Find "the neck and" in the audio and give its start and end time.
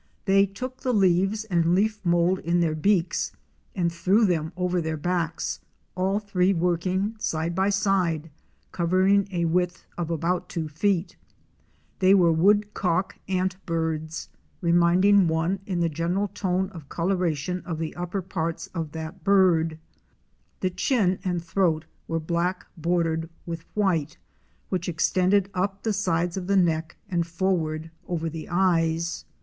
26.47-27.27